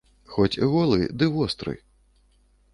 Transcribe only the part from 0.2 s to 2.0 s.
Хоць голы, ды востры.